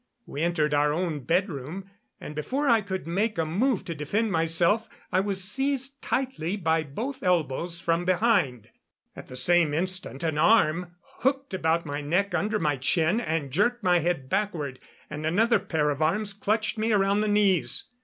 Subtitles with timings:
[0.25, 1.87] We entered our own bedroom,
[2.19, 6.81] and before I could make a move to defend myself I was seized tightly by
[6.81, 8.69] both elbows from behind.
[9.15, 13.83] At the same instant an arm hooked around my neck under my chin and jerked
[13.83, 17.83] my head backward, and another pair of arms clutched me around the knees.